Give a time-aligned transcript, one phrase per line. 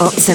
[0.00, 0.28] Oh, is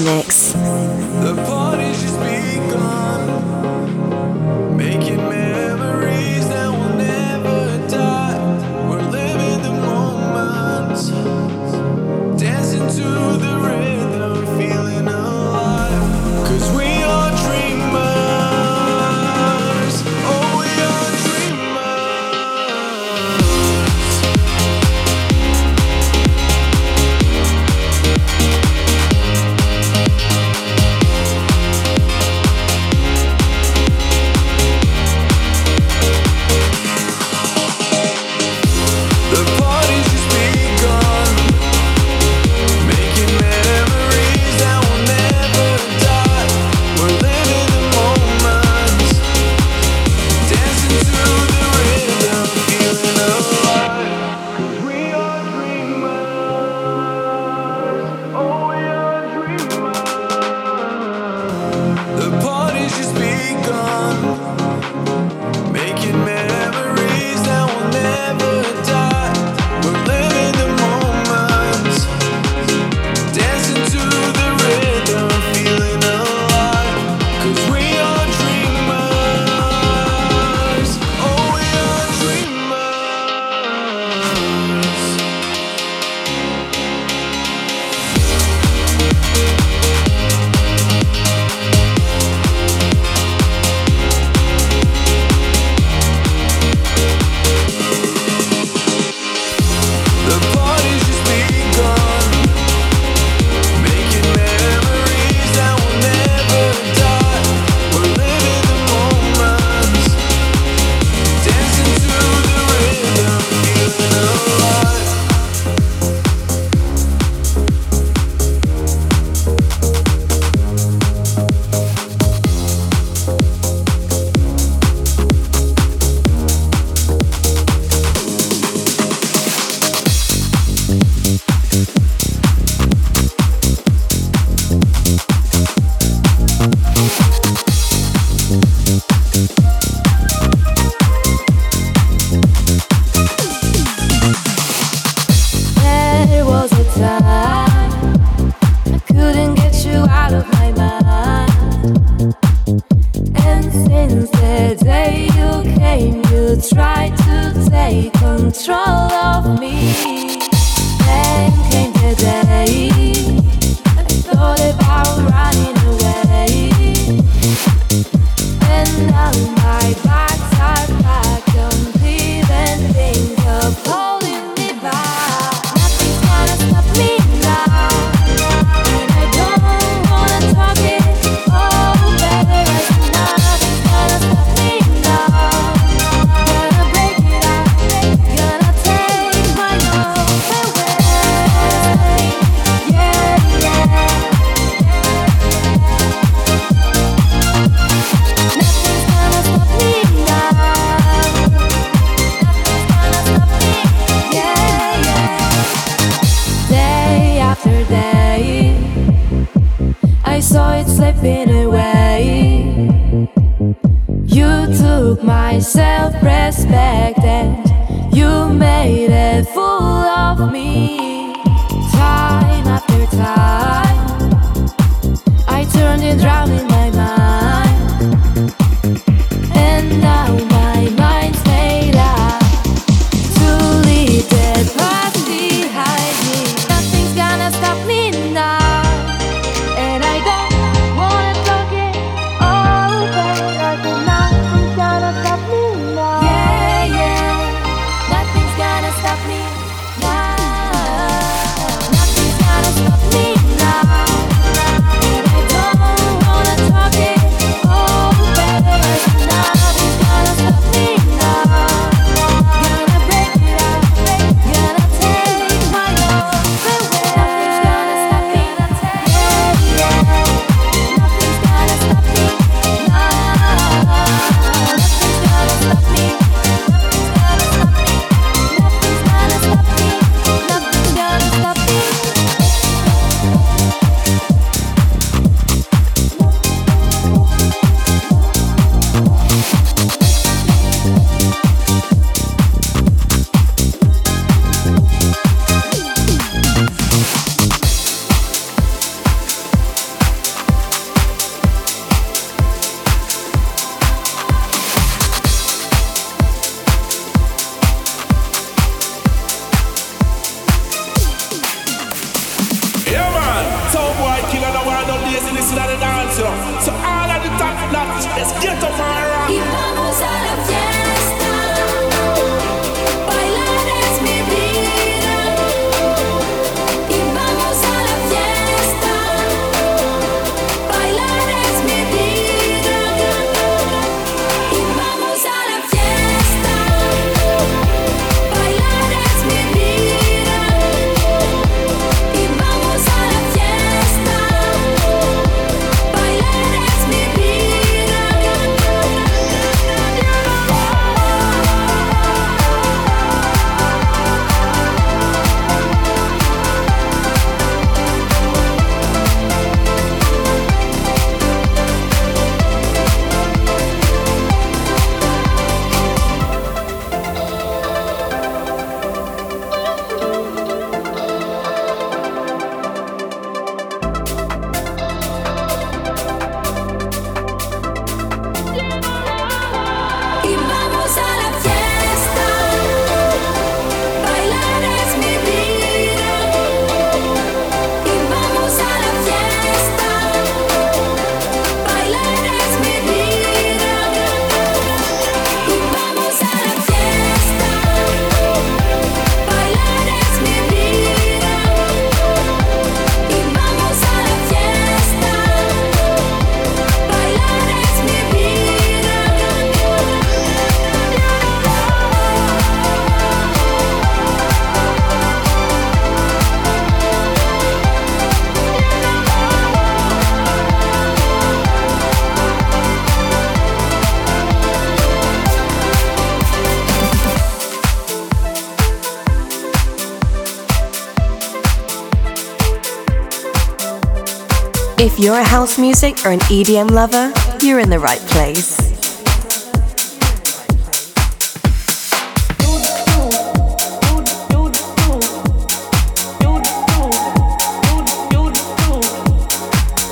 [434.83, 438.57] If you're a house music or an EDM lover, you're in the right place.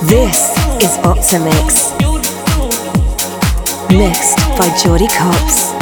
[0.10, 0.52] This
[0.84, 1.96] is Opti'mix.
[3.98, 5.81] Mixed by Jordy Copz.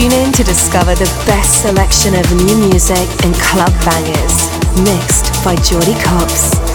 [0.00, 4.48] Tune in to discover the best selection of new music and club bangers,
[4.82, 6.69] mixed by Jordy Copz.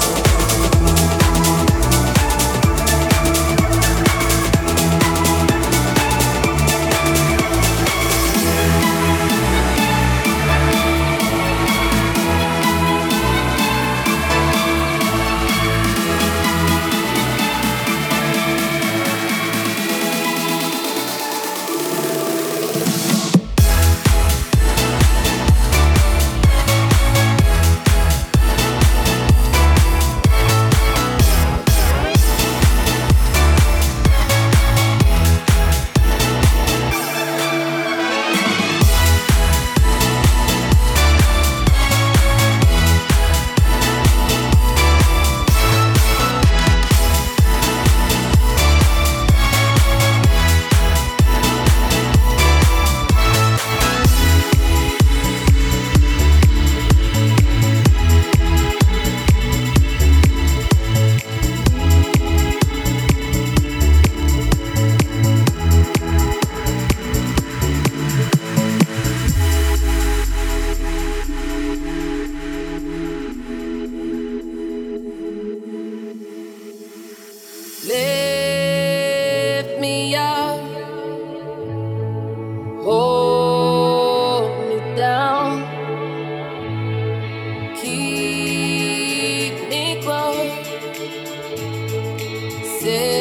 [92.85, 93.14] Burning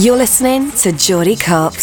[0.00, 1.79] You're listening to Jordy Copz.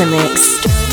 [0.00, 0.87] Is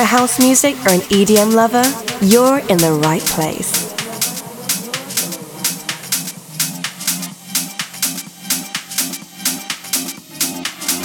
[0.00, 1.84] a house music or an EDM lover,
[2.24, 3.92] you're in the right place.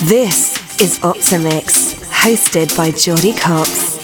[0.07, 3.94] This is Opti'mix, hosted by Jordy Copz.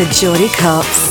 [0.00, 1.09] To Jordy Copz.